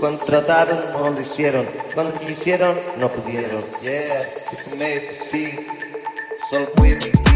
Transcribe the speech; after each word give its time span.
contrataron, 0.00 0.78
no 0.94 1.10
lo 1.10 1.20
hicieron. 1.20 1.66
Cuando 1.94 2.18
quisieron, 2.18 2.74
no 2.98 3.08
pudieron. 3.08 3.62
Yeah, 3.82 4.20
it's 4.22 4.78
made 4.78 5.08
to 5.08 5.14
see. 5.14 5.66
Solo 6.48 6.66
fue 6.76 6.96
mi 6.96 7.29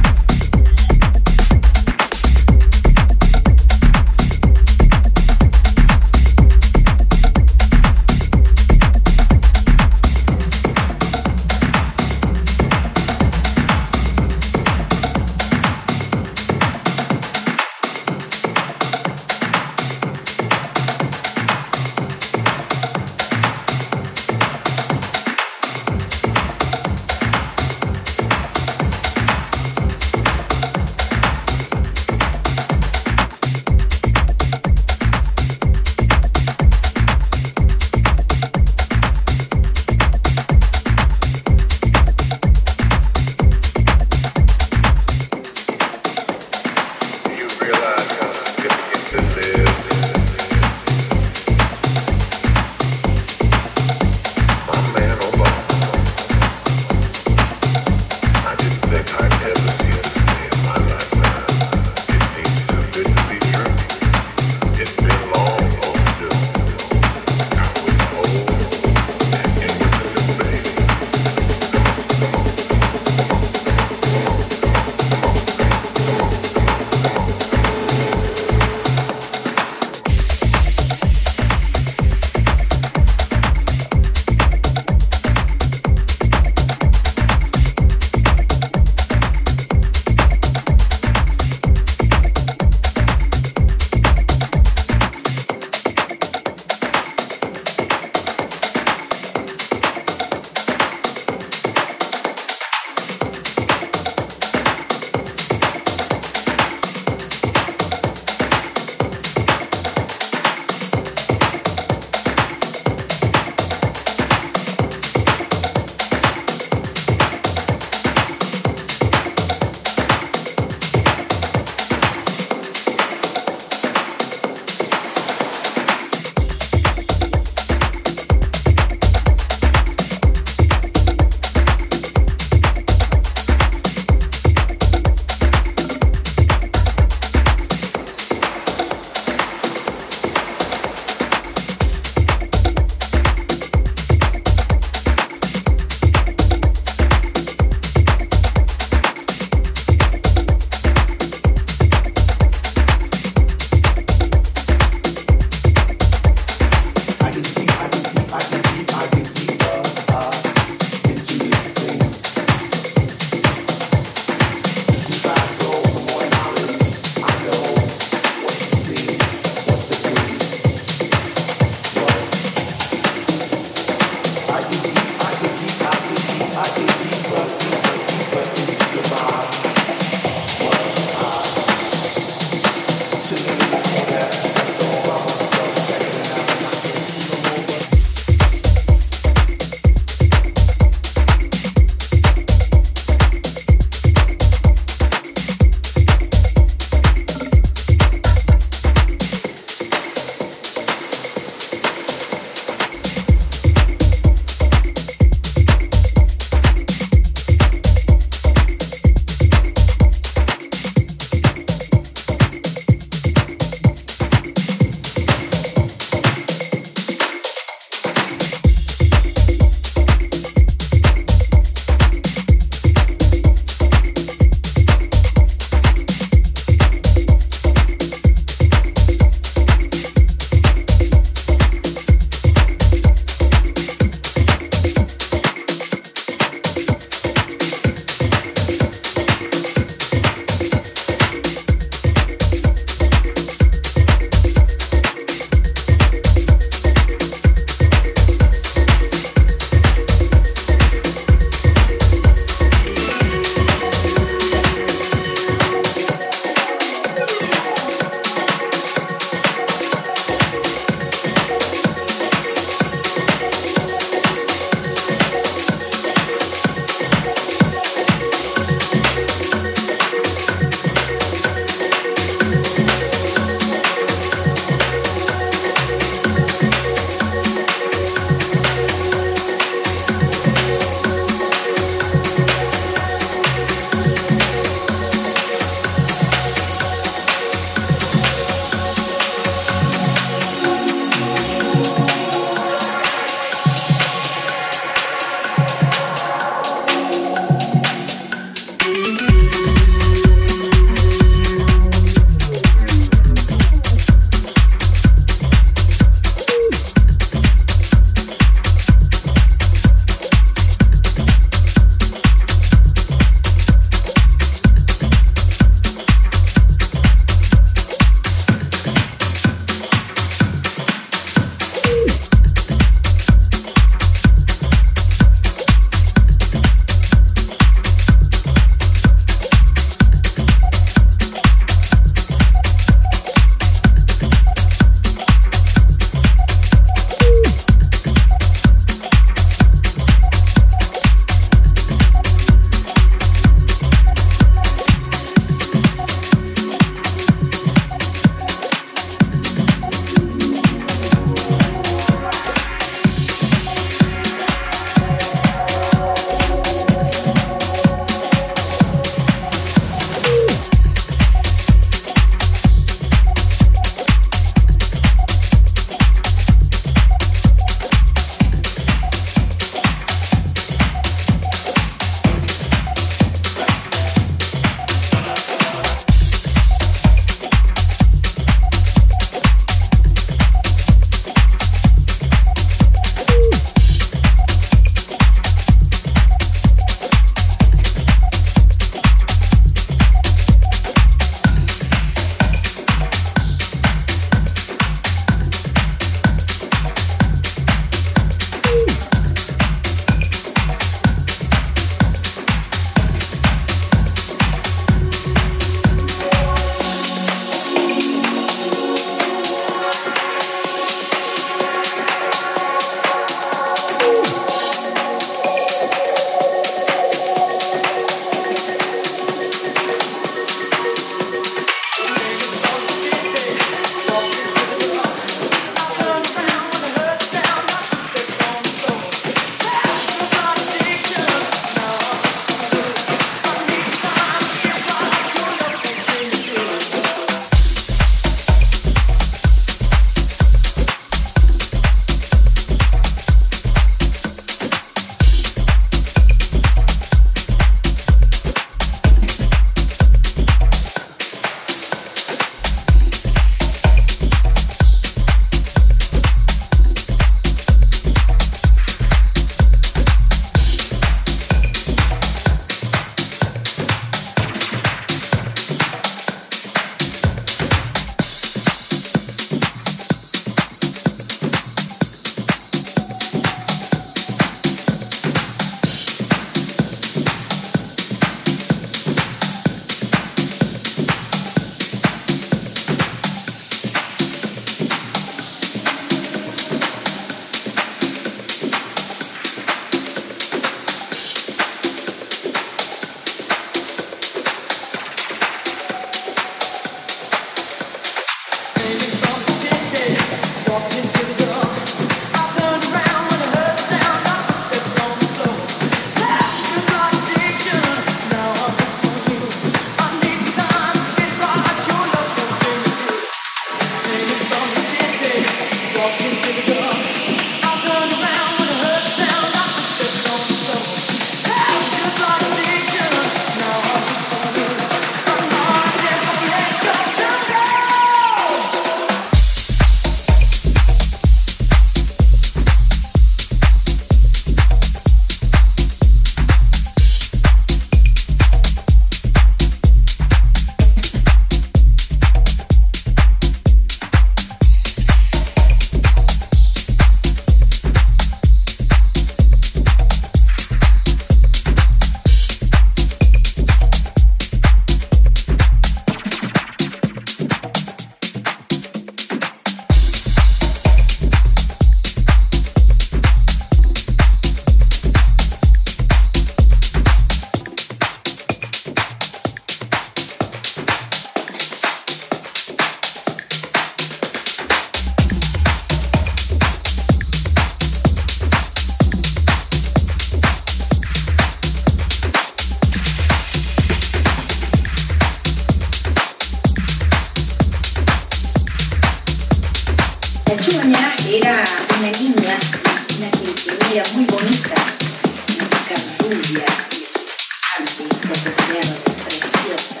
Preciosa, 599.24 600.00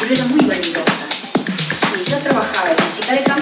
pero 0.00 0.14
era 0.14 0.24
muy 0.26 0.44
vanidosa. 0.44 1.06
Y 2.00 2.04
yo 2.04 2.16
trabajaba 2.18 2.70
en 2.70 2.76
la 2.76 2.92
chica 2.92 3.12
de 3.14 3.24
campo 3.24 3.41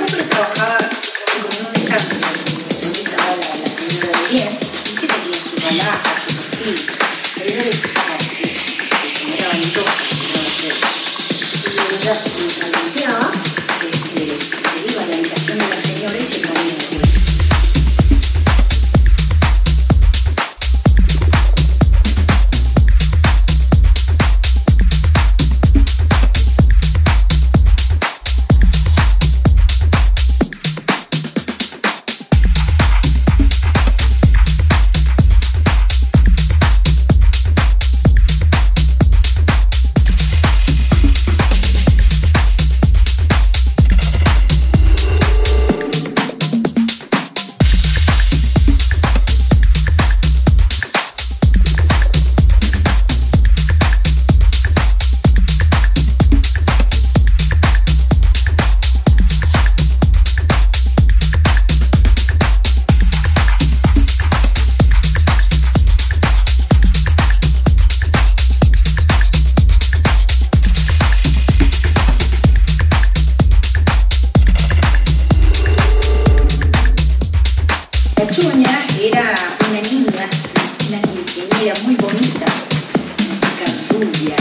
familia 81.50 81.74
muy 81.84 81.96
bonita, 81.96 82.46
acá 82.46 83.66
rubia, 83.90 84.36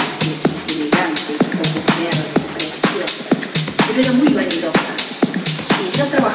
elegante, 0.70 1.34
poco 1.58 1.80
preciosa, 2.54 3.30
pero 3.88 4.00
era 4.02 4.12
muy 4.14 4.34
vanidosa. 4.34 4.94
Y 5.86 5.98
yo 5.98 6.06
trabajaba 6.06 6.29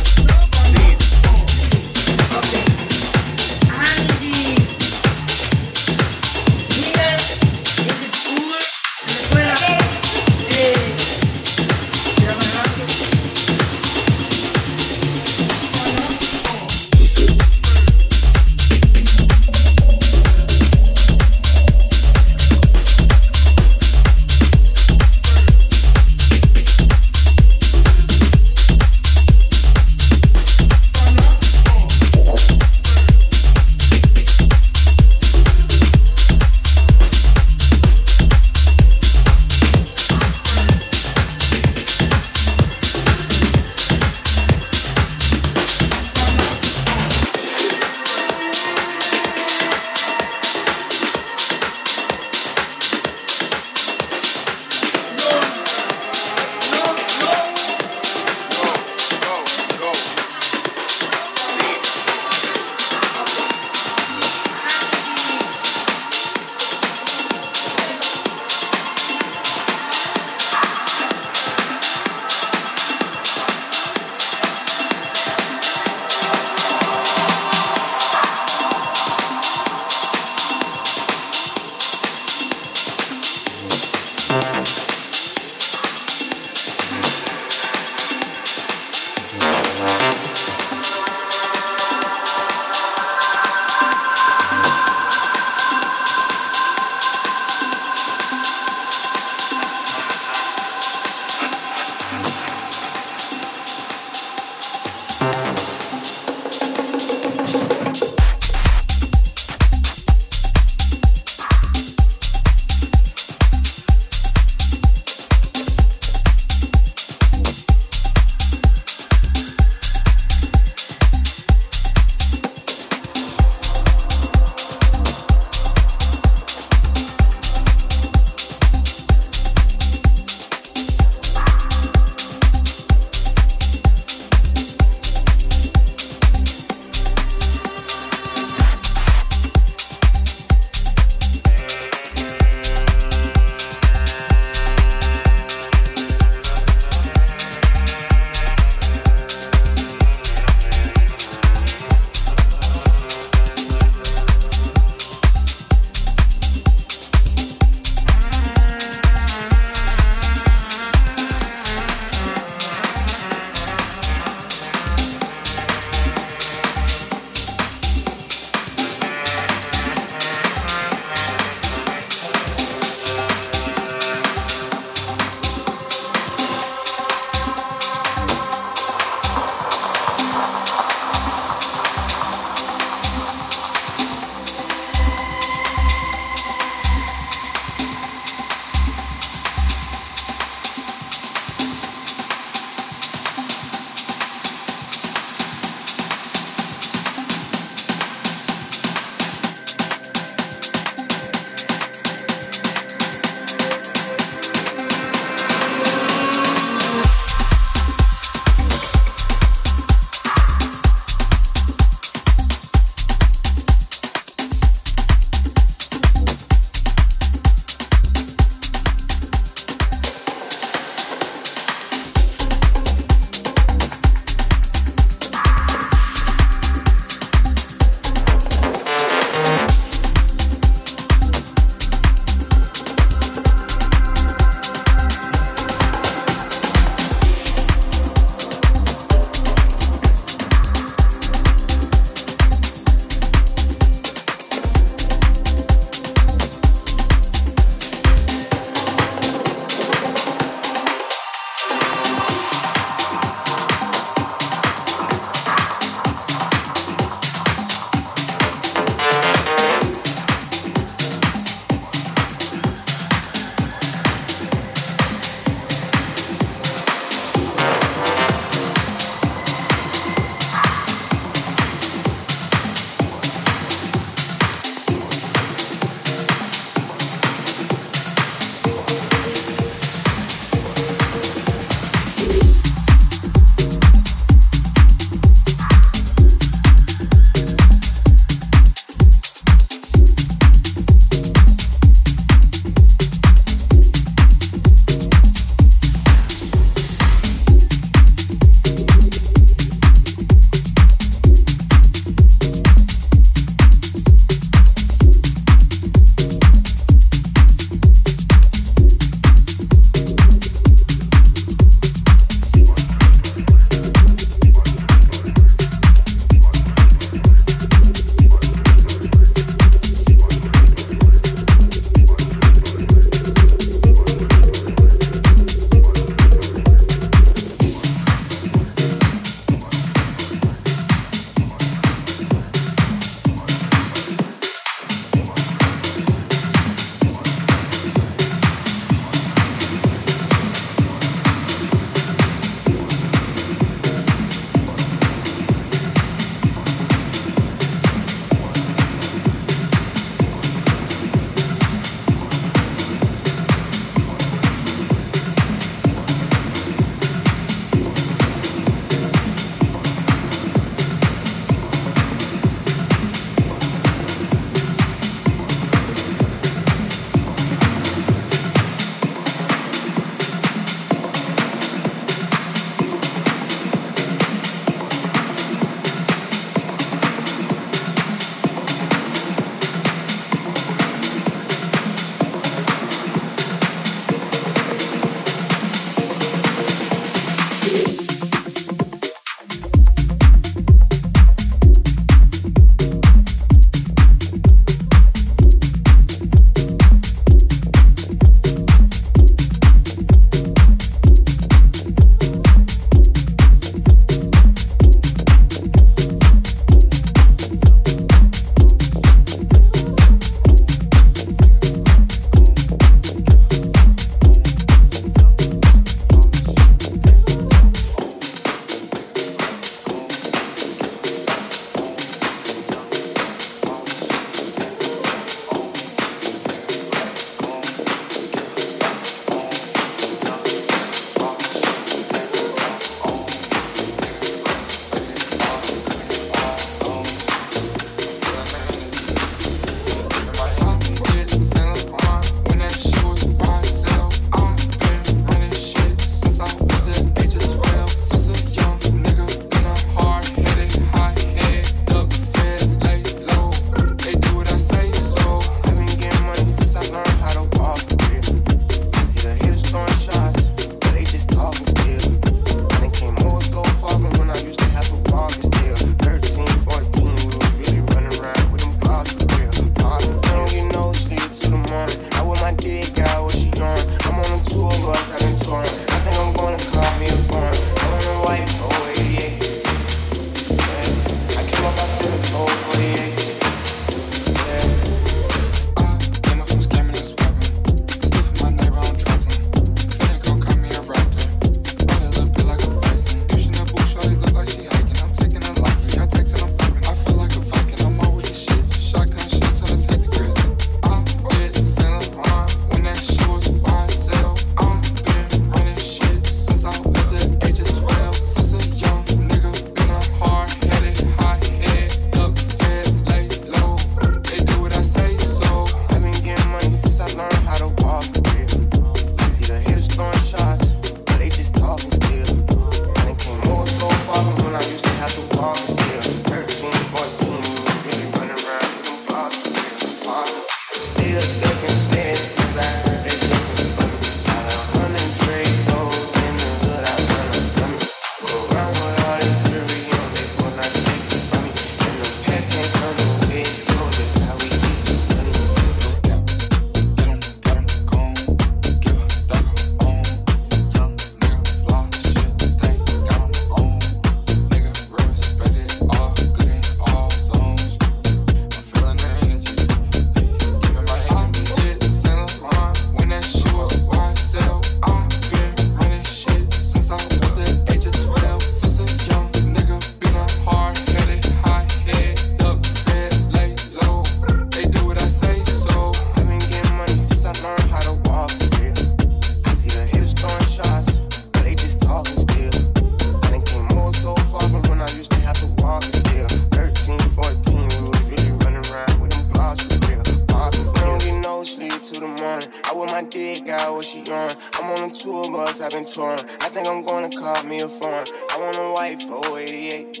got 593.44 593.74
what 593.74 593.84
she 593.84 594.00
on. 594.10 594.36
I'm 594.54 594.70
on 594.70 594.90
a 594.90 594.94
tour 594.94 595.30
bus, 595.30 595.60
I've 595.60 595.72
been 595.72 595.86
touring. 595.86 596.24
I 596.40 596.48
think 596.48 596.68
I'm 596.68 596.84
gonna 596.84 597.10
call 597.10 597.42
me 597.44 597.60
a 597.60 597.68
foreign. 597.68 598.06
I 598.30 598.38
want 598.38 598.56
a 598.56 598.72
white 598.72 599.02
488. 599.02 600.00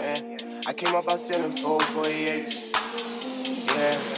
Yeah, 0.00 0.38
I 0.66 0.72
came 0.72 0.94
up 0.94 1.10
out 1.10 1.18
selling 1.18 1.52
48 1.52 2.76
Yeah. 3.76 4.11